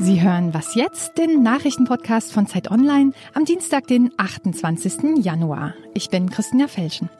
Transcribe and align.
Sie 0.00 0.22
hören 0.22 0.54
Was 0.54 0.76
jetzt, 0.76 1.18
den 1.18 1.42
Nachrichtenpodcast 1.42 2.32
von 2.32 2.46
Zeit 2.46 2.70
Online 2.70 3.12
am 3.34 3.44
Dienstag, 3.44 3.88
den 3.88 4.12
28. 4.16 5.24
Januar. 5.24 5.74
Ich 5.92 6.08
bin 6.08 6.30
Christina 6.30 6.68
Felschen. 6.68 7.10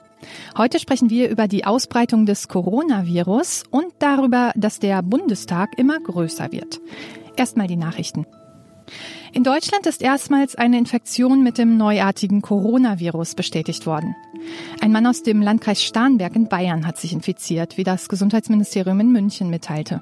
Heute 0.57 0.79
sprechen 0.79 1.11
wir 1.11 1.29
über 1.29 1.49
die 1.49 1.65
Ausbreitung 1.65 2.25
des 2.25 2.47
Coronavirus 2.47 3.65
und 3.71 3.87
darüber, 3.99 4.53
dass 4.55 4.79
der 4.79 5.03
Bundestag 5.03 5.77
immer 5.77 5.99
größer 5.99 6.53
wird. 6.53 6.81
Erstmal 7.37 7.67
die 7.67 7.77
Nachrichten. 7.77 8.27
In 9.33 9.43
Deutschland 9.43 9.87
ist 9.87 10.01
erstmals 10.01 10.55
eine 10.55 10.79
Infektion 10.79 11.43
mit 11.43 11.59
dem 11.59 11.77
neuartigen 11.77 12.43
Coronavirus 12.43 13.35
bestätigt 13.35 13.87
worden. 13.87 14.15
Ein 14.81 14.93
Mann 14.93 15.07
aus 15.07 15.25
dem 15.25 15.43
Landkreis 15.43 15.83
Starnberg 15.83 16.37
in 16.37 16.49
Bayern 16.49 16.87
hat 16.87 16.97
sich 16.97 17.13
infiziert, 17.13 17.77
wie 17.77 17.85
das 17.85 18.09
Gesundheitsministerium 18.09 19.01
in 19.01 19.11
München 19.11 19.51
mitteilte. 19.51 20.01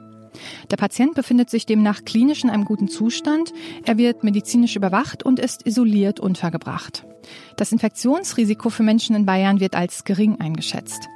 Der 0.70 0.76
Patient 0.76 1.14
befindet 1.14 1.50
sich 1.50 1.66
demnach 1.66 2.04
klinisch 2.04 2.45
in 2.45 2.50
einem 2.50 2.64
guten 2.64 2.88
Zustand, 2.88 3.52
er 3.84 3.98
wird 3.98 4.24
medizinisch 4.24 4.76
überwacht 4.76 5.22
und 5.22 5.38
ist 5.38 5.66
isoliert 5.66 6.20
untergebracht. 6.20 7.04
Das 7.56 7.72
Infektionsrisiko 7.72 8.70
für 8.70 8.82
Menschen 8.82 9.16
in 9.16 9.26
Bayern 9.26 9.60
wird 9.60 9.74
als 9.74 10.04
gering 10.04 10.40
eingeschätzt. 10.40 11.09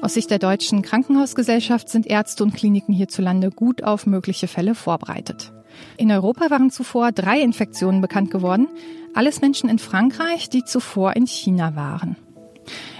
Aus 0.00 0.14
Sicht 0.14 0.30
der 0.30 0.38
deutschen 0.38 0.82
Krankenhausgesellschaft 0.82 1.88
sind 1.90 2.06
Ärzte 2.06 2.42
und 2.42 2.54
Kliniken 2.54 2.94
hierzulande 2.94 3.50
gut 3.50 3.84
auf 3.84 4.06
mögliche 4.06 4.48
Fälle 4.48 4.74
vorbereitet. 4.74 5.52
In 5.98 6.10
Europa 6.10 6.50
waren 6.50 6.70
zuvor 6.70 7.12
drei 7.12 7.40
Infektionen 7.40 8.00
bekannt 8.00 8.30
geworden, 8.30 8.68
alles 9.14 9.40
Menschen 9.40 9.68
in 9.68 9.78
Frankreich, 9.78 10.48
die 10.48 10.64
zuvor 10.64 11.16
in 11.16 11.26
China 11.26 11.76
waren. 11.76 12.16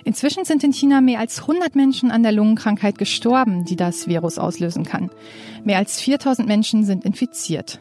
Inzwischen 0.05 0.45
sind 0.45 0.65
in 0.65 0.73
China 0.73 1.01
mehr 1.01 1.21
als 1.21 1.41
100 1.41 1.75
Menschen 1.75 2.11
an 2.11 2.23
der 2.23 2.33
Lungenkrankheit 2.33 2.99
gestorben, 2.99 3.65
die 3.65 3.77
das 3.77 4.09
Virus 4.09 4.39
auslösen 4.39 4.85
kann. 4.85 5.11
Mehr 5.65 5.79
als 5.79 6.01
4000 6.01 6.49
Menschen 6.49 6.85
sind 6.85 7.05
infiziert. 7.05 7.81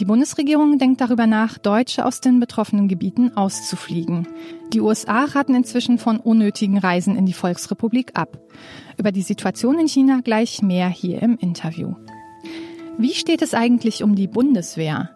Die 0.00 0.04
Bundesregierung 0.04 0.78
denkt 0.78 1.00
darüber 1.00 1.26
nach, 1.26 1.58
Deutsche 1.58 2.04
aus 2.04 2.20
den 2.20 2.40
betroffenen 2.40 2.88
Gebieten 2.88 3.36
auszufliegen. 3.36 4.26
Die 4.72 4.80
USA 4.80 5.24
raten 5.24 5.54
inzwischen 5.54 5.98
von 5.98 6.18
unnötigen 6.18 6.78
Reisen 6.78 7.16
in 7.16 7.26
die 7.26 7.32
Volksrepublik 7.32 8.12
ab. 8.14 8.38
Über 8.96 9.12
die 9.12 9.22
Situation 9.22 9.78
in 9.78 9.88
China 9.88 10.20
gleich 10.22 10.62
mehr 10.62 10.88
hier 10.88 11.22
im 11.22 11.36
Interview. 11.38 11.94
Wie 12.96 13.14
steht 13.14 13.42
es 13.42 13.54
eigentlich 13.54 14.02
um 14.02 14.16
die 14.16 14.26
Bundeswehr? 14.26 15.10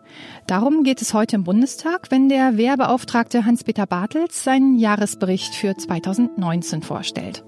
Darum 0.47 0.83
geht 0.83 1.03
es 1.03 1.15
heute 1.15 1.37
im 1.37 1.45
Bundestag, 1.45 2.11
wenn 2.11 2.29
der 2.29 2.57
Wehrbeauftragte 2.57 3.45
Hans-Peter 3.45 3.87
Bartels 3.87 4.45
seinen 4.45 4.79
Jahresbericht 4.79 5.55
für 5.55 5.77
2019 5.77 6.83
vorstellt. 6.83 7.45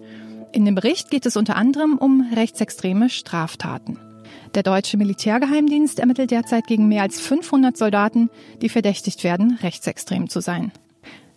In 0.53 0.65
dem 0.65 0.75
Bericht 0.75 1.11
geht 1.11 1.27
es 1.27 1.37
unter 1.37 1.57
anderem 1.57 1.99
um 1.99 2.31
rechtsextreme 2.35 3.11
Straftaten. 3.11 3.99
Der 4.55 4.63
deutsche 4.63 4.97
Militärgeheimdienst 4.97 5.99
ermittelt 5.99 6.31
derzeit 6.31 6.67
gegen 6.67 6.87
mehr 6.87 7.03
als 7.03 7.21
500 7.21 7.77
Soldaten, 7.77 8.31
die 8.63 8.69
verdächtigt 8.69 9.25
werden, 9.25 9.59
rechtsextrem 9.63 10.29
zu 10.29 10.41
sein. 10.41 10.71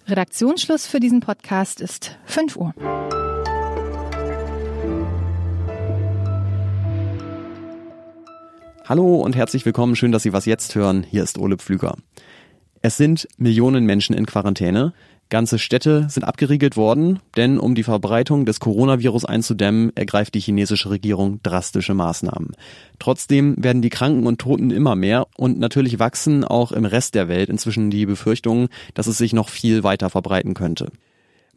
Redaktionsschluss 0.08 0.86
für 0.86 1.00
diesen 1.00 1.19
Podcast 1.19 1.81
ist 1.81 2.17
5 2.25 2.56
Uhr. 2.56 2.73
Hallo 8.89 9.17
und 9.17 9.35
herzlich 9.35 9.66
willkommen. 9.66 9.97
Schön, 9.97 10.13
dass 10.13 10.23
Sie 10.23 10.31
was 10.31 10.45
jetzt 10.45 10.73
hören. 10.73 11.03
Hier 11.03 11.21
ist 11.21 11.38
Ole 11.38 11.57
Pflüger. 11.57 11.97
Es 12.81 12.95
sind 12.95 13.27
Millionen 13.38 13.85
Menschen 13.85 14.16
in 14.16 14.25
Quarantäne. 14.25 14.94
Ganze 15.29 15.59
Städte 15.59 16.05
sind 16.07 16.23
abgeriegelt 16.23 16.77
worden, 16.77 17.19
denn 17.35 17.59
um 17.59 17.75
die 17.75 17.83
Verbreitung 17.83 18.45
des 18.45 18.61
Coronavirus 18.61 19.25
einzudämmen, 19.25 19.91
ergreift 19.97 20.35
die 20.35 20.39
chinesische 20.39 20.89
Regierung 20.89 21.41
drastische 21.44 21.94
Maßnahmen. 21.95 22.52
Trotzdem 22.97 23.61
werden 23.61 23.81
die 23.81 23.89
Kranken 23.89 24.25
und 24.25 24.39
Toten 24.39 24.71
immer 24.71 24.95
mehr 24.95 25.27
und 25.35 25.59
natürlich 25.59 25.99
wachsen 25.99 26.45
auch 26.45 26.72
im 26.72 26.85
Rest 26.85 27.13
der 27.13 27.27
Welt 27.27 27.49
inzwischen 27.49 27.89
die 27.89 28.05
Befürchtungen, 28.05 28.69
dass 28.94 29.07
es 29.07 29.17
sich 29.17 29.33
noch 29.33 29.50
viel 29.50 29.83
weiter 29.83 30.09
verbreiten 30.09 30.53
könnte. 30.53 30.94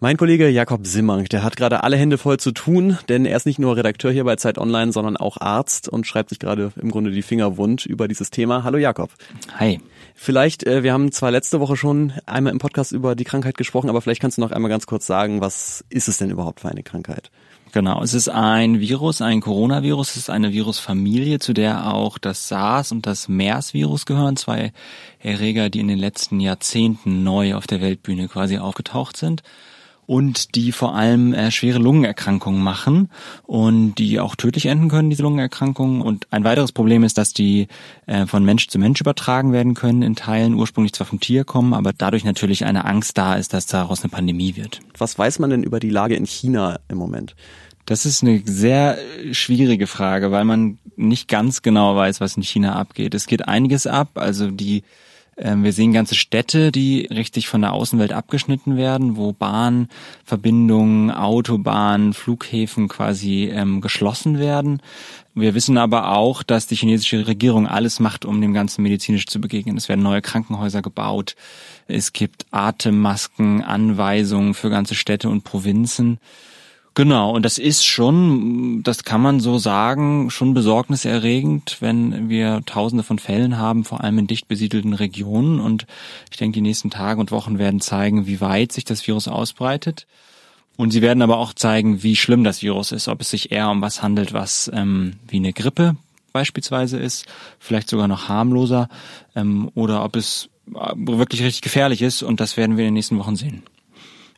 Mein 0.03 0.17
Kollege 0.17 0.49
Jakob 0.49 0.87
Simmank, 0.87 1.29
der 1.29 1.43
hat 1.43 1.57
gerade 1.57 1.85
alle 1.85 1.99
Hände 1.99 2.17
voll 2.17 2.41
zu 2.41 2.53
tun, 2.53 2.97
denn 3.11 3.27
er 3.27 3.37
ist 3.37 3.45
nicht 3.45 3.59
nur 3.59 3.77
Redakteur 3.77 4.11
hier 4.11 4.25
bei 4.25 4.37
Zeit 4.37 4.57
Online, 4.57 4.93
sondern 4.93 5.19
auch 5.19 5.37
Arzt 5.39 5.91
und 5.91 6.07
schreibt 6.07 6.31
sich 6.31 6.39
gerade 6.39 6.73
im 6.81 6.91
Grunde 6.91 7.11
die 7.11 7.21
Finger 7.21 7.59
wund 7.59 7.85
über 7.85 8.09
dieses 8.09 8.31
Thema. 8.31 8.65
Hallo 8.65 8.79
Jakob. 8.79 9.11
Hi. 9.59 9.79
Vielleicht, 10.15 10.67
äh, 10.67 10.83
wir 10.83 10.95
haben 10.95 11.13
zwar 11.13 11.31
letzte 11.31 11.61
Woche 11.61 11.77
schon 11.77 12.15
einmal 12.25 12.55
im 12.55 12.59
Podcast 12.59 12.93
über 12.93 13.15
die 13.15 13.25
Krankheit 13.25 13.59
gesprochen, 13.59 13.91
aber 13.91 14.01
vielleicht 14.01 14.23
kannst 14.23 14.39
du 14.39 14.41
noch 14.41 14.53
einmal 14.53 14.71
ganz 14.71 14.87
kurz 14.87 15.07
sagen, 15.07 15.43
was 15.43 15.85
ist 15.91 16.09
es 16.09 16.17
denn 16.17 16.31
überhaupt 16.31 16.61
für 16.61 16.71
eine 16.71 16.83
Krankheit? 16.83 17.31
Genau, 17.73 18.03
es 18.03 18.15
ist 18.15 18.31
ein 18.31 18.81
Virus, 18.81 19.21
ein 19.21 19.43
Coronavirus, 19.43 20.13
es 20.13 20.17
ist 20.17 20.31
eine 20.31 20.51
Virusfamilie, 20.55 21.41
zu 21.41 21.53
der 21.53 21.93
auch 21.93 22.17
das 22.17 22.49
SARS 22.49 22.91
und 22.91 23.05
das 23.05 23.29
MERS-Virus 23.29 24.07
gehören, 24.07 24.39
zwei 24.39 24.73
Erreger, 25.19 25.69
die 25.69 25.81
in 25.81 25.89
den 25.89 25.99
letzten 25.99 26.41
Jahrzehnten 26.41 27.23
neu 27.23 27.55
auf 27.55 27.67
der 27.67 27.83
Weltbühne 27.83 28.29
quasi 28.29 28.57
aufgetaucht 28.57 29.19
sind 29.19 29.43
und 30.11 30.57
die 30.57 30.73
vor 30.73 30.97
allem 30.97 31.33
äh, 31.35 31.53
schwere 31.53 31.79
Lungenerkrankungen 31.79 32.61
machen 32.61 33.11
und 33.45 33.95
die 33.95 34.19
auch 34.19 34.35
tödlich 34.35 34.67
enden 34.67 34.89
können, 34.89 35.09
diese 35.09 35.23
Lungenerkrankungen. 35.23 36.03
Und 36.03 36.27
ein 36.33 36.43
weiteres 36.43 36.73
Problem 36.73 37.05
ist, 37.05 37.17
dass 37.17 37.33
die 37.33 37.69
äh, 38.07 38.27
von 38.27 38.45
Mensch 38.45 38.67
zu 38.67 38.81
Mensch 38.81 39.01
übertragen 39.01 39.53
werden 39.53 39.75
können, 39.75 40.03
in 40.03 40.17
Teilen 40.17 40.55
ursprünglich 40.55 40.95
zwar 40.95 41.07
vom 41.07 41.21
Tier 41.21 41.45
kommen, 41.45 41.75
aber 41.75 41.93
dadurch 41.93 42.25
natürlich 42.25 42.65
eine 42.65 42.87
Angst 42.87 43.19
da 43.19 43.37
ist, 43.37 43.55
dass 43.55 43.67
daraus 43.67 44.03
eine 44.03 44.11
Pandemie 44.11 44.57
wird. 44.57 44.81
Was 44.99 45.17
weiß 45.17 45.39
man 45.39 45.51
denn 45.51 45.63
über 45.63 45.79
die 45.79 45.91
Lage 45.91 46.17
in 46.17 46.27
China 46.27 46.81
im 46.89 46.99
Moment? 46.99 47.37
Das 47.87 48.05
ist 48.05 48.25
eine 48.25 48.43
sehr 48.45 48.99
schwierige 49.31 49.87
Frage, 49.87 50.33
weil 50.33 50.45
man 50.45 50.79
nicht 50.97 51.29
ganz 51.29 51.63
genau 51.63 51.95
weiß, 51.95 52.21
was 52.21 52.37
in 52.37 52.43
China 52.43 52.75
abgeht. 52.75 53.15
Es 53.15 53.29
geht 53.29 53.47
einiges 53.47 53.87
ab, 53.87 54.09
also 54.15 54.51
die 54.51 54.83
wir 55.43 55.73
sehen 55.73 55.93
ganze 55.93 56.15
Städte, 56.15 56.71
die 56.71 57.07
richtig 57.07 57.49
von 57.49 57.63
der 57.63 57.73
Außenwelt 57.73 58.13
abgeschnitten 58.13 58.77
werden, 58.77 59.17
wo 59.17 59.33
Bahnverbindungen, 59.33 61.11
Autobahnen, 61.11 62.13
Flughäfen 62.13 62.89
quasi 62.89 63.51
ähm, 63.53 63.81
geschlossen 63.81 64.39
werden. 64.39 64.83
Wir 65.35 65.55
wissen 65.55 65.79
aber 65.79 66.17
auch, 66.17 66.43
dass 66.43 66.67
die 66.67 66.75
chinesische 66.75 67.27
Regierung 67.27 67.67
alles 67.67 68.01
macht, 68.01 68.25
um 68.25 68.41
dem 68.41 68.53
Ganzen 68.53 68.83
medizinisch 68.83 69.27
zu 69.27 69.41
begegnen. 69.41 69.77
Es 69.77 69.89
werden 69.89 70.03
neue 70.03 70.23
Krankenhäuser 70.23 70.83
gebaut. 70.83 71.37
Es 71.87 72.13
gibt 72.13 72.47
Atemmasken, 72.51 73.63
Anweisungen 73.63 74.55
für 74.55 74.69
ganze 74.69 74.95
Städte 74.95 75.29
und 75.29 75.45
Provinzen. 75.45 76.19
Genau, 76.95 77.31
und 77.31 77.45
das 77.45 77.59
ist 77.59 77.87
schon, 77.87 78.83
das 78.83 79.05
kann 79.05 79.23
man 79.23 79.39
so 79.39 79.59
sagen, 79.59 80.29
schon 80.31 80.55
besorgniserregend, 80.55 81.77
wenn 81.81 82.29
wir 82.29 82.63
tausende 82.67 83.05
von 83.05 83.21
Fällen 83.21 83.59
haben, 83.59 83.85
vor 83.85 84.03
allem 84.03 84.19
in 84.19 84.27
dicht 84.27 84.49
besiedelten 84.49 84.95
Regionen. 84.95 85.61
Und 85.61 85.87
ich 86.31 86.37
denke, 86.37 86.55
die 86.55 86.63
nächsten 86.63 86.91
Tage 86.91 87.21
und 87.21 87.31
Wochen 87.31 87.59
werden 87.59 87.81
zeigen, 87.81 88.27
wie 88.27 88.41
weit 88.41 88.73
sich 88.73 88.85
das 88.85 89.07
Virus 89.07 89.29
ausbreitet. 89.29 90.07
Und 90.77 90.91
sie 90.91 91.03
werden 91.03 91.23
aber 91.23 91.39
auch 91.39 91.55
zeigen, 91.55 92.03
wie 92.03 92.17
schlimm 92.17 92.43
das 92.43 92.63
Virus 92.63 92.91
ist, 92.91 93.07
ob 93.07 93.21
es 93.21 93.31
sich 93.31 93.53
eher 93.53 93.71
um 93.71 93.83
was 93.83 94.03
handelt, 94.03 94.33
was 94.33 94.71
ähm, 94.75 95.15
wie 95.29 95.37
eine 95.37 95.53
Grippe 95.53 95.97
beispielsweise 96.33 96.99
ist, 96.99 97.27
vielleicht 97.59 97.89
sogar 97.89 98.09
noch 98.09 98.29
harmloser, 98.29 98.89
ähm, 99.37 99.71
oder 99.75 100.05
ob 100.05 100.17
es 100.17 100.49
äh, 100.75 100.93
wirklich 100.97 101.43
richtig 101.43 101.63
gefährlich 101.63 102.03
ist. 102.03 102.23
Und 102.23 102.41
das 102.41 102.57
werden 102.57 102.77
wir 102.77 102.85
in 102.85 102.89
den 102.89 102.95
nächsten 102.95 103.19
Wochen 103.19 103.37
sehen. 103.37 103.63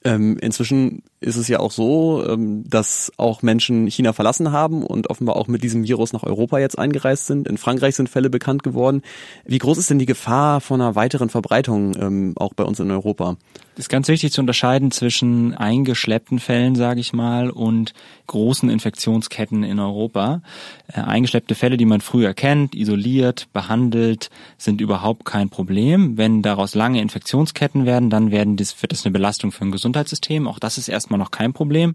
Ähm, 0.04 0.36
inzwischen 0.38 1.02
ist 1.22 1.36
es 1.36 1.48
ja 1.48 1.60
auch 1.60 1.70
so, 1.70 2.24
ähm, 2.26 2.64
dass 2.68 3.12
auch 3.16 3.42
Menschen 3.42 3.86
China 3.86 4.12
verlassen 4.12 4.52
haben 4.52 4.84
und 4.84 5.10
offenbar 5.10 5.36
auch 5.36 5.48
mit 5.48 5.62
diesem 5.62 5.84
Virus 5.84 6.12
nach 6.12 6.22
Europa 6.22 6.58
jetzt 6.58 6.78
eingereist 6.78 7.26
sind. 7.26 7.48
In 7.48 7.58
Frankreich 7.58 7.96
sind 7.96 8.08
Fälle 8.08 8.30
bekannt 8.30 8.62
geworden. 8.62 9.02
Wie 9.44 9.58
groß 9.58 9.78
ist 9.78 9.90
denn 9.90 9.98
die 9.98 10.06
Gefahr 10.06 10.60
von 10.60 10.80
einer 10.80 10.94
weiteren 10.94 11.30
Verbreitung 11.30 11.94
ähm, 11.96 12.32
auch 12.36 12.54
bei 12.54 12.64
uns 12.64 12.80
in 12.80 12.90
Europa? 12.90 13.36
Es 13.74 13.84
ist 13.84 13.88
ganz 13.88 14.08
wichtig 14.08 14.32
zu 14.32 14.42
unterscheiden 14.42 14.90
zwischen 14.90 15.54
eingeschleppten 15.54 16.38
Fällen, 16.38 16.74
sage 16.74 17.00
ich 17.00 17.14
mal, 17.14 17.48
und 17.48 17.94
großen 18.26 18.68
Infektionsketten 18.68 19.64
in 19.64 19.78
Europa. 19.78 20.42
Äh, 20.88 21.00
eingeschleppte 21.00 21.54
Fälle, 21.54 21.78
die 21.78 21.86
man 21.86 22.02
früher 22.02 22.34
kennt, 22.34 22.74
isoliert, 22.74 23.48
behandelt, 23.54 24.28
sind 24.58 24.82
überhaupt 24.82 25.24
kein 25.24 25.48
Problem. 25.48 26.18
Wenn 26.18 26.42
daraus 26.42 26.74
lange 26.74 27.00
Infektionsketten 27.00 27.86
werden, 27.86 28.10
dann 28.10 28.30
werden 28.30 28.58
das, 28.58 28.80
wird 28.82 28.92
das 28.92 29.06
eine 29.06 29.12
Belastung 29.12 29.52
für 29.52 29.64
ein 29.64 29.72
Gesundheitssystem. 29.72 30.46
Auch 30.46 30.58
das 30.58 30.76
ist 30.76 30.88
erstmal 30.88 31.11
noch 31.18 31.30
kein 31.30 31.52
Problem. 31.52 31.94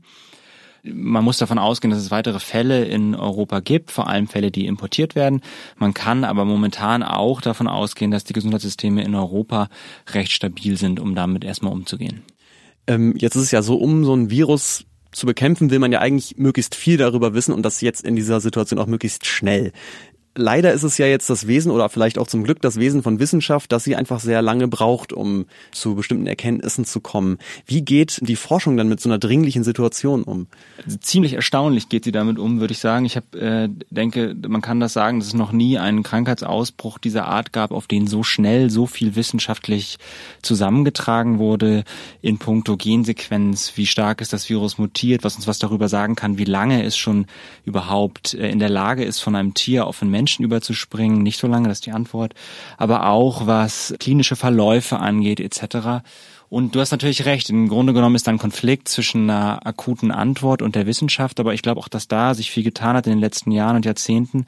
Man 0.84 1.24
muss 1.24 1.38
davon 1.38 1.58
ausgehen, 1.58 1.92
dass 1.92 2.00
es 2.00 2.12
weitere 2.12 2.40
Fälle 2.40 2.86
in 2.86 3.16
Europa 3.16 3.60
gibt, 3.60 3.92
vor 3.92 4.08
allem 4.08 4.28
Fälle, 4.28 4.52
die 4.52 4.68
importiert 4.68 5.16
werden. 5.16 5.42
Man 5.78 5.94
kann 5.94 6.24
aber 6.24 6.46
momentan 6.46 7.04
auch 7.04 7.42
davon 7.42 7.68
ausgehen, 7.68 8.12
dass 8.12 8.24
die 8.24 8.34
Gesundheitssysteme 8.34 9.04
in 9.04 9.16
Europa 9.16 9.70
recht 10.14 10.32
stabil 10.32 10.78
sind, 10.78 11.00
um 11.00 11.16
damit 11.16 11.44
erstmal 11.44 11.74
umzugehen. 11.74 12.24
Ähm, 12.88 13.16
jetzt 13.18 13.36
ist 13.36 13.44
es 13.44 13.52
ja 13.52 13.62
so, 13.62 13.76
um 13.76 14.06
so 14.06 14.14
ein 14.14 14.30
Virus 14.30 14.86
zu 15.12 15.26
bekämpfen, 15.26 15.72
will 15.72 15.80
man 15.80 15.92
ja 15.92 16.00
eigentlich 16.00 16.38
möglichst 16.38 16.76
viel 16.76 16.98
darüber 16.98 17.34
wissen 17.34 17.54
und 17.54 17.64
das 17.64 17.82
jetzt 17.82 18.06
in 18.06 18.16
dieser 18.16 18.40
Situation 18.40 18.80
auch 18.80 18.88
möglichst 18.88 19.26
schnell. 19.26 19.74
Leider 20.38 20.72
ist 20.74 20.84
es 20.84 20.98
ja 20.98 21.08
jetzt 21.08 21.30
das 21.30 21.48
Wesen 21.48 21.72
oder 21.72 21.90
vielleicht 21.90 22.18
auch 22.18 22.28
zum 22.28 22.44
Glück 22.44 22.62
das 22.62 22.78
Wesen 22.78 23.04
von 23.04 23.20
Wissenschaft, 23.20 23.72
dass 23.72 23.84
sie 23.84 23.96
einfach 23.96 24.20
sehr 24.20 24.42
lange 24.42 24.68
braucht, 24.68 25.12
um 25.12 25.46
zu 25.72 25.96
bestimmten 25.96 26.28
Erkenntnissen 26.28 26.86
zu 26.86 27.02
kommen. 27.02 27.38
Wie 27.66 27.82
geht 27.82 28.20
die 28.22 28.36
Forschung 28.36 28.78
dann 28.78 28.88
mit 28.88 29.02
so 29.02 29.10
einer 29.10 29.18
dringlichen 29.18 29.64
Situation 29.64 30.24
um? 30.24 30.48
Ziemlich 31.02 31.34
erstaunlich 31.34 31.90
geht 31.90 32.06
sie 32.06 32.12
damit 32.12 32.40
um, 32.40 32.60
würde 32.60 32.72
ich 32.72 32.80
sagen. 32.80 33.06
Ich 33.06 33.18
hab, 33.18 33.36
äh, 33.36 33.70
denke, 33.90 34.36
man 34.48 34.62
kann 34.62 34.80
das 34.80 34.94
sagen, 34.94 35.20
dass 35.20 35.28
es 35.28 35.34
noch 35.34 35.52
nie 35.52 35.78
einen 35.78 36.04
Krankheitsausbruch 36.04 37.00
dieser 37.00 37.28
Art 37.28 37.52
gab, 37.52 37.72
auf 37.72 37.88
den 37.88 38.08
so 38.08 38.24
schnell 38.24 38.70
so 38.70 38.86
viel 38.86 39.16
wissenschaftlich 39.16 39.98
zusammengetragen 40.42 41.40
wurde 41.40 41.84
in 42.22 42.38
puncto 42.38 42.78
Gensequenz, 42.78 43.74
wie 43.76 43.86
stark 43.86 44.22
ist 44.22 44.34
das 44.34 44.50
Virus 44.50 44.78
mutiert, 44.78 45.24
was 45.24 45.36
uns 45.36 45.48
was 45.48 45.60
darüber 45.60 45.90
sagen 45.90 46.16
kann, 46.16 46.38
wie 46.38 46.46
lange 46.46 46.84
es 46.84 46.98
schon 46.98 47.26
überhaupt 47.66 48.34
äh, 48.34 48.50
in 48.50 48.60
der 48.60 48.70
Lage 48.70 49.04
ist, 49.04 49.20
von 49.20 49.36
einem 49.36 49.54
Tier 49.54 49.88
auf 49.88 50.02
einen 50.02 50.12
Menschen 50.12 50.27
überzuspringen. 50.36 51.24
Nicht 51.24 51.40
so 51.40 51.48
lange, 51.48 51.68
das 51.68 51.78
ist 51.78 51.86
die 51.86 51.92
Antwort. 51.92 52.34
Aber 52.78 53.08
auch 53.08 53.48
was 53.48 53.94
klinische 54.00 54.36
Verläufe 54.36 55.00
angeht 55.00 55.40
etc. 55.40 56.04
Und 56.50 56.76
du 56.76 56.80
hast 56.80 56.92
natürlich 56.92 57.26
recht. 57.26 57.50
Im 57.50 57.68
Grunde 57.68 57.92
genommen 57.92 58.16
ist 58.16 58.26
da 58.28 58.32
ein 58.32 58.38
Konflikt 58.38 58.88
zwischen 58.88 59.30
einer 59.30 59.66
akuten 59.68 60.12
Antwort 60.12 60.62
und 60.62 60.76
der 60.76 60.86
Wissenschaft. 60.86 61.42
Aber 61.42 61.54
ich 61.54 61.62
glaube 61.62 61.82
auch, 61.82 61.90
dass 61.90 62.08
da 62.08 62.34
sich 62.34 62.52
viel 62.52 62.64
getan 62.64 62.96
hat 62.96 63.06
in 63.06 63.12
den 63.12 63.20
letzten 63.20 63.52
Jahren 63.52 63.76
und 63.76 63.86
Jahrzehnten, 63.86 64.46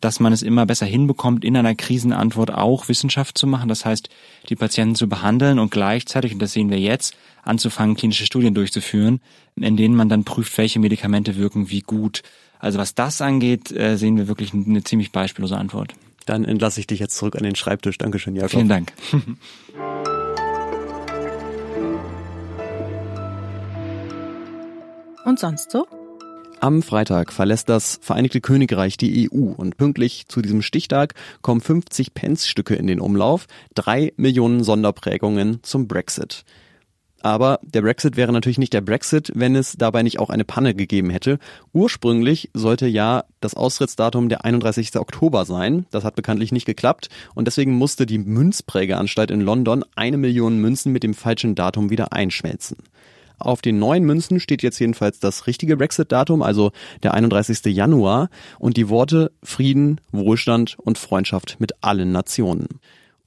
dass 0.00 0.20
man 0.20 0.32
es 0.32 0.42
immer 0.42 0.66
besser 0.66 0.84
hinbekommt, 0.84 1.44
in 1.44 1.56
einer 1.56 1.74
Krisenantwort 1.74 2.52
auch 2.52 2.88
Wissenschaft 2.88 3.38
zu 3.38 3.46
machen. 3.46 3.68
Das 3.70 3.86
heißt, 3.86 4.10
die 4.50 4.56
Patienten 4.56 4.94
zu 4.94 5.08
behandeln 5.08 5.58
und 5.58 5.70
gleichzeitig, 5.70 6.34
und 6.34 6.40
das 6.40 6.52
sehen 6.52 6.68
wir 6.68 6.78
jetzt, 6.78 7.16
anzufangen, 7.44 7.96
klinische 7.96 8.26
Studien 8.26 8.52
durchzuführen, 8.52 9.20
in 9.56 9.78
denen 9.78 9.96
man 9.96 10.10
dann 10.10 10.24
prüft, 10.24 10.58
welche 10.58 10.80
Medikamente 10.80 11.36
wirken 11.36 11.70
wie 11.70 11.80
gut. 11.80 12.22
Also 12.58 12.78
was 12.78 12.94
das 12.94 13.20
angeht, 13.20 13.70
äh, 13.72 13.96
sehen 13.96 14.16
wir 14.16 14.28
wirklich 14.28 14.52
eine 14.52 14.82
ziemlich 14.82 15.12
beispiellose 15.12 15.56
Antwort. 15.56 15.94
Dann 16.26 16.44
entlasse 16.44 16.80
ich 16.80 16.86
dich 16.86 17.00
jetzt 17.00 17.16
zurück 17.16 17.36
an 17.36 17.42
den 17.42 17.54
Schreibtisch. 17.54 17.96
Dankeschön, 17.98 18.34
Jakob. 18.34 18.50
Vielen 18.50 18.68
Dank. 18.68 18.92
Und 25.24 25.38
sonst 25.38 25.70
so? 25.70 25.86
Am 26.60 26.82
Freitag 26.82 27.32
verlässt 27.32 27.68
das 27.68 28.00
Vereinigte 28.02 28.40
Königreich 28.40 28.96
die 28.96 29.30
EU 29.30 29.52
und 29.56 29.76
pünktlich 29.76 30.26
zu 30.26 30.42
diesem 30.42 30.60
Stichtag 30.62 31.14
kommen 31.40 31.60
50 31.60 32.14
Pence-Stücke 32.14 32.74
in 32.74 32.88
den 32.88 32.98
Umlauf, 32.98 33.46
drei 33.74 34.12
Millionen 34.16 34.64
Sonderprägungen 34.64 35.60
zum 35.62 35.86
Brexit. 35.86 36.44
Aber 37.20 37.58
der 37.62 37.82
Brexit 37.82 38.16
wäre 38.16 38.32
natürlich 38.32 38.58
nicht 38.58 38.72
der 38.72 38.80
Brexit, 38.80 39.32
wenn 39.34 39.56
es 39.56 39.76
dabei 39.76 40.02
nicht 40.02 40.20
auch 40.20 40.30
eine 40.30 40.44
Panne 40.44 40.74
gegeben 40.74 41.10
hätte. 41.10 41.38
Ursprünglich 41.72 42.50
sollte 42.54 42.86
ja 42.86 43.24
das 43.40 43.54
Austrittsdatum 43.54 44.28
der 44.28 44.44
31. 44.44 44.96
Oktober 44.96 45.44
sein. 45.44 45.86
Das 45.90 46.04
hat 46.04 46.14
bekanntlich 46.14 46.52
nicht 46.52 46.66
geklappt 46.66 47.08
und 47.34 47.46
deswegen 47.46 47.74
musste 47.74 48.06
die 48.06 48.18
Münzprägeanstalt 48.18 49.30
in 49.30 49.40
London 49.40 49.84
eine 49.96 50.16
Million 50.16 50.58
Münzen 50.58 50.92
mit 50.92 51.02
dem 51.02 51.14
falschen 51.14 51.54
Datum 51.54 51.90
wieder 51.90 52.12
einschmelzen. 52.12 52.76
Auf 53.38 53.62
den 53.62 53.78
neuen 53.78 54.04
Münzen 54.04 54.40
steht 54.40 54.62
jetzt 54.62 54.80
jedenfalls 54.80 55.20
das 55.20 55.46
richtige 55.46 55.76
Brexit-Datum, 55.76 56.42
also 56.42 56.72
der 57.02 57.14
31. 57.14 57.64
Januar 57.66 58.30
und 58.58 58.76
die 58.76 58.88
Worte 58.88 59.30
Frieden, 59.42 60.00
Wohlstand 60.10 60.76
und 60.78 60.98
Freundschaft 60.98 61.56
mit 61.60 61.72
allen 61.80 62.10
Nationen. 62.10 62.80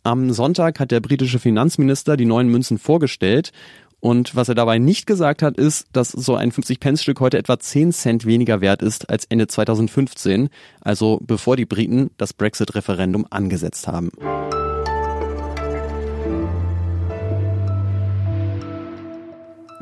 Am 0.03 0.33
Sonntag 0.33 0.79
hat 0.79 0.89
der 0.89 0.99
britische 0.99 1.37
Finanzminister 1.37 2.17
die 2.17 2.25
neuen 2.25 2.47
Münzen 2.47 2.79
vorgestellt 2.79 3.51
und 3.99 4.35
was 4.35 4.49
er 4.49 4.55
dabei 4.55 4.79
nicht 4.79 5.05
gesagt 5.05 5.43
hat, 5.43 5.57
ist, 5.57 5.85
dass 5.93 6.09
so 6.09 6.33
ein 6.35 6.51
50-Pence-Stück 6.51 7.19
heute 7.19 7.37
etwa 7.37 7.59
10 7.59 7.91
Cent 7.91 8.25
weniger 8.25 8.61
wert 8.61 8.81
ist 8.81 9.11
als 9.11 9.25
Ende 9.25 9.45
2015, 9.45 10.49
also 10.81 11.19
bevor 11.21 11.55
die 11.55 11.67
Briten 11.67 12.09
das 12.17 12.33
Brexit-Referendum 12.33 13.27
angesetzt 13.29 13.87
haben. 13.87 14.09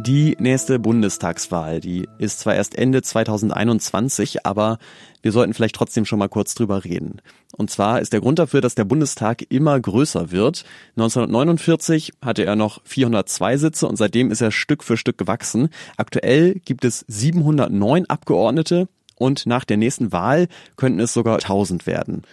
Die 0.01 0.37
nächste 0.39 0.79
Bundestagswahl, 0.79 1.81
die 1.81 2.07
ist 2.19 2.39
zwar 2.39 2.55
erst 2.55 2.77
Ende 2.77 3.01
2021, 3.01 4.45
aber 4.45 4.77
wir 5.21 5.33
sollten 5.33 5.53
vielleicht 5.53 5.75
trotzdem 5.75 6.05
schon 6.05 6.19
mal 6.19 6.29
kurz 6.29 6.55
drüber 6.55 6.85
reden. 6.85 7.21
Und 7.57 7.69
zwar 7.69 7.99
ist 7.99 8.13
der 8.13 8.21
Grund 8.21 8.39
dafür, 8.39 8.61
dass 8.61 8.75
der 8.75 8.85
Bundestag 8.85 9.45
immer 9.49 9.77
größer 9.77 10.31
wird. 10.31 10.63
1949 10.95 12.13
hatte 12.23 12.45
er 12.45 12.55
noch 12.55 12.79
402 12.85 13.57
Sitze 13.57 13.87
und 13.87 13.97
seitdem 13.97 14.31
ist 14.31 14.39
er 14.39 14.51
Stück 14.51 14.85
für 14.85 14.95
Stück 14.95 15.17
gewachsen. 15.17 15.67
Aktuell 15.97 16.61
gibt 16.63 16.85
es 16.85 17.03
709 17.09 18.05
Abgeordnete 18.05 18.87
und 19.17 19.47
nach 19.47 19.65
der 19.65 19.75
nächsten 19.75 20.13
Wahl 20.13 20.47
könnten 20.77 21.01
es 21.01 21.13
sogar 21.13 21.35
1000 21.35 21.85
werden. 21.87 22.23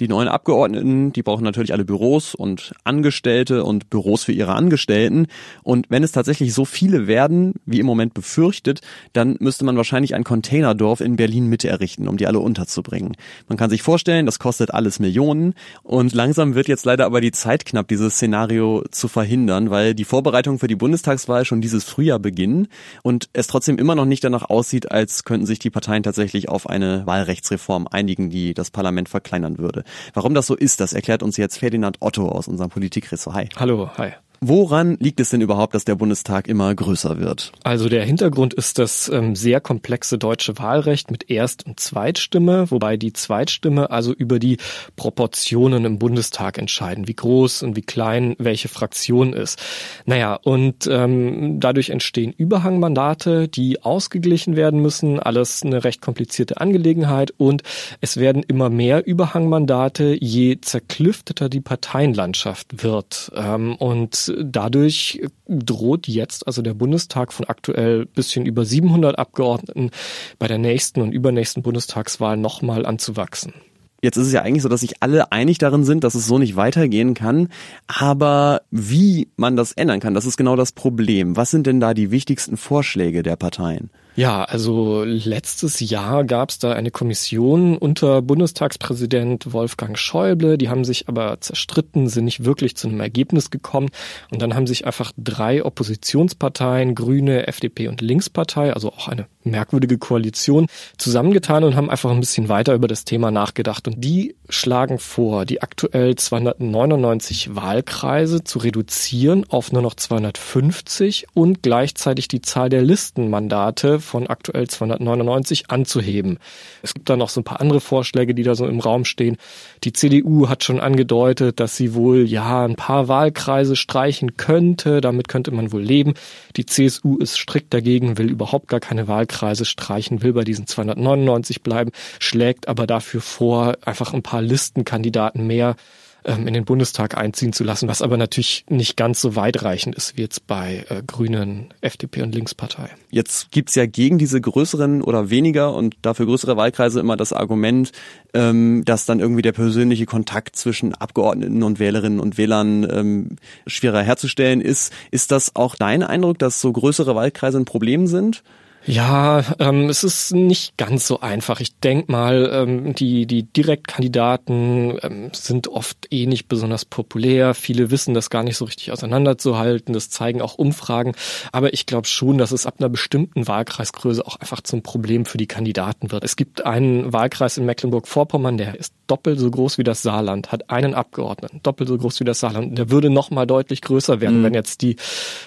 Die 0.00 0.06
neuen 0.06 0.28
Abgeordneten, 0.28 1.12
die 1.12 1.24
brauchen 1.24 1.42
natürlich 1.42 1.72
alle 1.72 1.84
Büros 1.84 2.36
und 2.36 2.72
Angestellte 2.84 3.64
und 3.64 3.90
Büros 3.90 4.22
für 4.22 4.32
ihre 4.32 4.54
Angestellten. 4.54 5.26
Und 5.64 5.86
wenn 5.88 6.04
es 6.04 6.12
tatsächlich 6.12 6.54
so 6.54 6.64
viele 6.64 7.08
werden, 7.08 7.54
wie 7.66 7.80
im 7.80 7.86
Moment 7.86 8.14
befürchtet, 8.14 8.80
dann 9.12 9.36
müsste 9.40 9.64
man 9.64 9.76
wahrscheinlich 9.76 10.14
ein 10.14 10.22
Containerdorf 10.22 11.00
in 11.00 11.16
Berlin 11.16 11.48
Mitte 11.48 11.68
errichten, 11.68 12.06
um 12.06 12.16
die 12.16 12.28
alle 12.28 12.38
unterzubringen. 12.38 13.16
Man 13.48 13.58
kann 13.58 13.70
sich 13.70 13.82
vorstellen, 13.82 14.24
das 14.26 14.38
kostet 14.38 14.72
alles 14.72 15.00
Millionen. 15.00 15.54
Und 15.82 16.14
langsam 16.14 16.54
wird 16.54 16.68
jetzt 16.68 16.84
leider 16.84 17.04
aber 17.04 17.20
die 17.20 17.32
Zeit 17.32 17.64
knapp, 17.64 17.88
dieses 17.88 18.14
Szenario 18.14 18.84
zu 18.92 19.08
verhindern, 19.08 19.70
weil 19.70 19.96
die 19.96 20.04
Vorbereitungen 20.04 20.60
für 20.60 20.68
die 20.68 20.76
Bundestagswahl 20.76 21.44
schon 21.44 21.60
dieses 21.60 21.82
Frühjahr 21.82 22.20
beginnen 22.20 22.68
und 23.02 23.28
es 23.32 23.48
trotzdem 23.48 23.78
immer 23.78 23.96
noch 23.96 24.04
nicht 24.04 24.22
danach 24.22 24.48
aussieht, 24.48 24.92
als 24.92 25.24
könnten 25.24 25.46
sich 25.46 25.58
die 25.58 25.70
Parteien 25.70 26.04
tatsächlich 26.04 26.48
auf 26.48 26.68
eine 26.68 27.04
Wahlrechtsreform 27.04 27.88
einigen, 27.90 28.30
die 28.30 28.54
das 28.54 28.70
Parlament 28.70 29.08
verkleinern 29.08 29.58
würde. 29.58 29.82
Warum 30.14 30.34
das 30.34 30.46
so 30.46 30.54
ist, 30.54 30.80
das 30.80 30.92
erklärt 30.92 31.22
uns 31.22 31.36
jetzt 31.36 31.58
Ferdinand 31.58 31.98
Otto 32.00 32.28
aus 32.28 32.48
unserem 32.48 32.70
Politikressort. 32.70 33.36
Hi. 33.36 33.48
Hallo, 33.56 33.90
hi. 33.96 34.12
Woran 34.40 34.96
liegt 35.00 35.18
es 35.18 35.30
denn 35.30 35.40
überhaupt, 35.40 35.74
dass 35.74 35.84
der 35.84 35.96
Bundestag 35.96 36.46
immer 36.46 36.72
größer 36.72 37.18
wird? 37.18 37.52
Also 37.64 37.88
der 37.88 38.04
Hintergrund 38.04 38.54
ist 38.54 38.78
das 38.78 39.08
ähm, 39.08 39.34
sehr 39.34 39.60
komplexe 39.60 40.16
deutsche 40.16 40.58
Wahlrecht 40.58 41.10
mit 41.10 41.28
Erst- 41.28 41.66
und 41.66 41.80
Zweitstimme, 41.80 42.70
wobei 42.70 42.96
die 42.96 43.12
Zweitstimme 43.12 43.90
also 43.90 44.12
über 44.12 44.38
die 44.38 44.58
Proportionen 44.94 45.84
im 45.84 45.98
Bundestag 45.98 46.58
entscheiden, 46.58 47.08
wie 47.08 47.14
groß 47.14 47.64
und 47.64 47.74
wie 47.74 47.82
klein 47.82 48.36
welche 48.38 48.68
Fraktion 48.68 49.32
ist. 49.32 49.60
Naja, 50.06 50.34
und 50.34 50.86
ähm, 50.86 51.58
dadurch 51.58 51.90
entstehen 51.90 52.32
Überhangmandate, 52.32 53.48
die 53.48 53.82
ausgeglichen 53.82 54.54
werden 54.54 54.80
müssen. 54.80 55.18
Alles 55.18 55.64
eine 55.64 55.82
recht 55.82 56.00
komplizierte 56.00 56.60
Angelegenheit 56.60 57.32
und 57.36 57.62
es 58.00 58.18
werden 58.18 58.44
immer 58.46 58.70
mehr 58.70 59.04
Überhangmandate, 59.04 60.16
je 60.20 60.60
zerklüfteter 60.60 61.48
die 61.48 61.60
Parteienlandschaft 61.60 62.84
wird. 62.84 63.32
Ähm, 63.34 63.74
und 63.76 64.27
dadurch 64.42 65.20
droht 65.46 66.08
jetzt 66.08 66.46
also 66.46 66.62
der 66.62 66.74
Bundestag 66.74 67.32
von 67.32 67.46
aktuell 67.46 68.06
bisschen 68.06 68.46
über 68.46 68.64
700 68.64 69.18
Abgeordneten 69.18 69.90
bei 70.38 70.48
der 70.48 70.58
nächsten 70.58 71.00
und 71.00 71.12
übernächsten 71.12 71.62
Bundestagswahl 71.62 72.36
nochmal 72.36 72.86
anzuwachsen. 72.86 73.52
Jetzt 74.00 74.16
ist 74.16 74.28
es 74.28 74.32
ja 74.32 74.42
eigentlich 74.42 74.62
so, 74.62 74.68
dass 74.68 74.80
sich 74.80 75.02
alle 75.02 75.32
einig 75.32 75.58
darin 75.58 75.84
sind, 75.84 76.04
dass 76.04 76.14
es 76.14 76.26
so 76.26 76.38
nicht 76.38 76.54
weitergehen 76.54 77.14
kann. 77.14 77.48
Aber 77.88 78.62
wie 78.70 79.28
man 79.36 79.56
das 79.56 79.72
ändern 79.72 79.98
kann, 79.98 80.14
das 80.14 80.24
ist 80.24 80.36
genau 80.36 80.54
das 80.54 80.70
Problem. 80.70 81.36
Was 81.36 81.50
sind 81.50 81.66
denn 81.66 81.80
da 81.80 81.94
die 81.94 82.12
wichtigsten 82.12 82.56
Vorschläge 82.56 83.24
der 83.24 83.34
Parteien? 83.34 83.90
Ja, 84.18 84.42
also 84.42 85.04
letztes 85.04 85.78
Jahr 85.78 86.24
gab 86.24 86.50
es 86.50 86.58
da 86.58 86.72
eine 86.72 86.90
Kommission 86.90 87.78
unter 87.78 88.20
Bundestagspräsident 88.20 89.52
Wolfgang 89.52 89.96
Schäuble. 89.96 90.58
Die 90.58 90.68
haben 90.68 90.82
sich 90.84 91.06
aber 91.06 91.40
zerstritten, 91.40 92.08
sind 92.08 92.24
nicht 92.24 92.44
wirklich 92.44 92.76
zu 92.76 92.88
einem 92.88 92.98
Ergebnis 92.98 93.50
gekommen. 93.50 93.90
Und 94.32 94.42
dann 94.42 94.56
haben 94.56 94.66
sich 94.66 94.86
einfach 94.86 95.12
drei 95.16 95.64
Oppositionsparteien, 95.64 96.96
Grüne, 96.96 97.46
FDP 97.46 97.86
und 97.86 98.00
Linkspartei, 98.00 98.72
also 98.72 98.88
auch 98.88 99.06
eine 99.06 99.28
merkwürdige 99.44 99.98
Koalition, 99.98 100.66
zusammengetan 100.96 101.62
und 101.62 101.76
haben 101.76 101.88
einfach 101.88 102.10
ein 102.10 102.18
bisschen 102.18 102.48
weiter 102.48 102.74
über 102.74 102.88
das 102.88 103.04
Thema 103.04 103.30
nachgedacht. 103.30 103.86
Und 103.86 104.02
die 104.04 104.34
schlagen 104.48 104.98
vor, 104.98 105.44
die 105.44 105.62
aktuell 105.62 106.16
299 106.16 107.54
Wahlkreise 107.54 108.42
zu 108.42 108.58
reduzieren 108.58 109.44
auf 109.48 109.70
nur 109.70 109.82
noch 109.82 109.94
250 109.94 111.28
und 111.34 111.62
gleichzeitig 111.62 112.26
die 112.26 112.42
Zahl 112.42 112.68
der 112.68 112.82
Listenmandate 112.82 114.00
von 114.08 114.26
aktuell 114.26 114.66
299 114.66 115.70
anzuheben. 115.70 116.38
Es 116.82 116.94
gibt 116.94 117.08
da 117.08 117.16
noch 117.16 117.28
so 117.28 117.40
ein 117.40 117.44
paar 117.44 117.60
andere 117.60 117.80
Vorschläge, 117.80 118.34
die 118.34 118.42
da 118.42 118.54
so 118.54 118.66
im 118.66 118.80
Raum 118.80 119.04
stehen. 119.04 119.36
Die 119.84 119.92
CDU 119.92 120.48
hat 120.48 120.64
schon 120.64 120.80
angedeutet, 120.80 121.60
dass 121.60 121.76
sie 121.76 121.94
wohl 121.94 122.26
ja 122.26 122.64
ein 122.64 122.74
paar 122.74 123.08
Wahlkreise 123.08 123.76
streichen 123.76 124.36
könnte. 124.36 125.00
Damit 125.00 125.28
könnte 125.28 125.50
man 125.50 125.72
wohl 125.72 125.82
leben. 125.82 126.14
Die 126.56 126.66
CSU 126.66 127.18
ist 127.18 127.38
strikt 127.38 127.72
dagegen, 127.72 128.18
will 128.18 128.30
überhaupt 128.30 128.68
gar 128.68 128.80
keine 128.80 129.06
Wahlkreise 129.06 129.64
streichen, 129.64 130.22
will 130.22 130.32
bei 130.32 130.44
diesen 130.44 130.66
299 130.66 131.62
bleiben, 131.62 131.92
schlägt 132.18 132.68
aber 132.68 132.86
dafür 132.86 133.20
vor, 133.20 133.76
einfach 133.84 134.14
ein 134.14 134.22
paar 134.22 134.42
Listenkandidaten 134.42 135.46
mehr 135.46 135.76
in 136.24 136.52
den 136.52 136.64
Bundestag 136.64 137.16
einziehen 137.16 137.52
zu 137.52 137.64
lassen, 137.64 137.88
was 137.88 138.02
aber 138.02 138.16
natürlich 138.16 138.64
nicht 138.68 138.96
ganz 138.96 139.20
so 139.20 139.36
weitreichend 139.36 139.94
ist 139.94 140.16
wie 140.16 140.22
jetzt 140.22 140.46
bei 140.46 140.84
äh, 140.88 141.02
Grünen, 141.06 141.72
FDP 141.80 142.22
und 142.22 142.34
Linkspartei. 142.34 142.90
Jetzt 143.10 143.50
gibt's 143.50 143.74
ja 143.74 143.86
gegen 143.86 144.18
diese 144.18 144.40
größeren 144.40 145.02
oder 145.02 145.30
weniger 145.30 145.74
und 145.74 145.96
dafür 146.02 146.26
größere 146.26 146.56
Wahlkreise 146.56 147.00
immer 147.00 147.16
das 147.16 147.32
Argument, 147.32 147.92
ähm, 148.34 148.82
dass 148.84 149.06
dann 149.06 149.20
irgendwie 149.20 149.42
der 149.42 149.52
persönliche 149.52 150.06
Kontakt 150.06 150.56
zwischen 150.56 150.94
Abgeordneten 150.94 151.62
und 151.62 151.78
Wählerinnen 151.78 152.20
und 152.20 152.36
Wählern 152.36 152.86
ähm, 152.90 153.36
schwerer 153.66 154.02
herzustellen 154.02 154.60
ist. 154.60 154.92
Ist 155.10 155.30
das 155.30 155.56
auch 155.56 155.76
dein 155.76 156.02
Eindruck, 156.02 156.38
dass 156.38 156.60
so 156.60 156.72
größere 156.72 157.14
Wahlkreise 157.14 157.58
ein 157.58 157.64
Problem 157.64 158.06
sind? 158.06 158.42
Ja, 158.88 159.44
ähm, 159.58 159.90
es 159.90 160.02
ist 160.02 160.32
nicht 160.32 160.78
ganz 160.78 161.06
so 161.06 161.20
einfach. 161.20 161.60
Ich 161.60 161.78
denk 161.78 162.08
mal, 162.08 162.48
ähm, 162.50 162.94
die, 162.94 163.26
die 163.26 163.42
Direktkandidaten 163.42 164.98
ähm, 165.02 165.30
sind 165.34 165.68
oft 165.68 166.06
eh 166.10 166.24
nicht 166.24 166.48
besonders 166.48 166.86
populär. 166.86 167.52
Viele 167.52 167.90
wissen 167.90 168.14
das 168.14 168.30
gar 168.30 168.42
nicht 168.42 168.56
so 168.56 168.64
richtig 168.64 168.90
auseinanderzuhalten. 168.90 169.92
Das 169.92 170.08
zeigen 170.08 170.40
auch 170.40 170.54
Umfragen. 170.54 171.12
Aber 171.52 171.74
ich 171.74 171.84
glaube 171.84 172.08
schon, 172.08 172.38
dass 172.38 172.50
es 172.50 172.64
ab 172.64 172.76
einer 172.78 172.88
bestimmten 172.88 173.46
Wahlkreisgröße 173.46 174.26
auch 174.26 174.36
einfach 174.36 174.62
zum 174.62 174.82
Problem 174.82 175.26
für 175.26 175.36
die 175.36 175.46
Kandidaten 175.46 176.10
wird. 176.10 176.24
Es 176.24 176.36
gibt 176.36 176.64
einen 176.64 177.12
Wahlkreis 177.12 177.58
in 177.58 177.66
Mecklenburg-Vorpommern, 177.66 178.56
der 178.56 178.74
ist 178.74 178.94
doppelt 179.06 179.38
so 179.38 179.50
groß 179.50 179.76
wie 179.76 179.84
das 179.84 180.00
Saarland, 180.00 180.50
hat 180.50 180.70
einen 180.70 180.94
Abgeordneten, 180.94 181.60
doppelt 181.62 181.90
so 181.90 181.98
groß 181.98 182.20
wie 182.20 182.24
das 182.24 182.40
Saarland. 182.40 182.78
Der 182.78 182.90
würde 182.90 183.10
noch 183.10 183.30
mal 183.30 183.46
deutlich 183.46 183.82
größer 183.82 184.22
werden, 184.22 184.40
mhm. 184.40 184.44
wenn 184.44 184.54
jetzt 184.54 184.80
die 184.80 184.96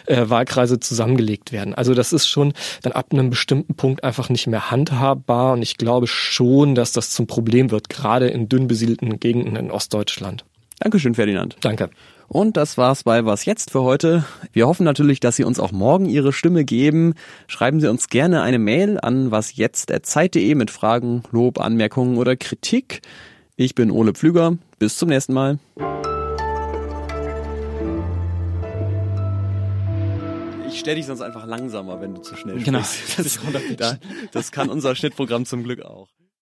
äh, 0.06 0.30
Wahlkreise 0.30 0.80
zusammengelegt 0.80 1.52
werden. 1.52 1.74
Also 1.74 1.96
das 1.96 2.14
ist 2.14 2.28
schon 2.28 2.54
dann 2.84 2.92
ab 2.92 3.08
einem 3.12 3.31
bestimmten 3.32 3.74
Punkt 3.74 4.04
einfach 4.04 4.30
nicht 4.30 4.46
mehr 4.46 4.70
handhabbar 4.70 5.54
und 5.54 5.64
ich 5.64 5.78
glaube 5.78 6.06
schon, 6.06 6.76
dass 6.76 6.92
das 6.92 7.10
zum 7.10 7.26
Problem 7.26 7.72
wird, 7.72 7.90
gerade 7.90 8.28
in 8.28 8.48
dünn 8.48 8.68
besiedelten 8.68 9.20
Gegenden 9.20 9.56
in 9.56 9.72
Ostdeutschland. 9.72 10.46
Dankeschön, 10.80 11.16
Ferdinand. 11.16 11.58
Danke. 11.62 11.90
Und 12.28 12.56
das 12.56 12.78
war's 12.78 13.04
bei 13.04 13.26
Was 13.26 13.44
jetzt 13.44 13.72
für 13.72 13.82
heute. 13.82 14.24
Wir 14.54 14.66
hoffen 14.66 14.86
natürlich, 14.86 15.20
dass 15.20 15.36
Sie 15.36 15.44
uns 15.44 15.60
auch 15.60 15.74
morgen 15.74 16.06
Ihre 16.06 16.32
Stimme 16.32 16.64
geben. 16.64 17.14
Schreiben 17.48 17.82
Sie 17.82 17.90
uns 17.90 18.08
gerne 18.08 18.42
eine 18.42 18.58
Mail 18.58 19.00
an 19.02 19.32
wasjetzt.zeit.de 19.32 20.56
mit 20.56 20.72
Fragen, 20.72 21.24
Lob, 21.32 21.60
Anmerkungen 21.60 22.18
oder 22.18 22.38
Kritik. 22.38 23.02
Ich 23.58 23.76
bin 23.76 23.92
Ole 23.92 24.14
Pflüger. 24.14 24.58
Bis 24.80 24.98
zum 24.98 25.10
nächsten 25.10 25.34
Mal. 25.34 25.60
Ich 30.72 30.80
stelle 30.80 30.96
dich 30.96 31.06
sonst 31.06 31.22
einfach 31.22 31.46
langsamer, 31.46 32.00
wenn 32.01 32.16
du 32.16 32.22
zu 32.22 32.36
schnell 32.36 32.62
genau. 32.63 32.82
sprichst. 32.82 33.42
Genau. 33.42 33.60
Das, 33.78 34.00
das 34.32 34.51
kann 34.51 34.70
unser 34.70 34.96
Schnittprogramm 34.96 35.46
zum 35.46 35.63
Glück 35.63 35.82
auch. 35.82 36.08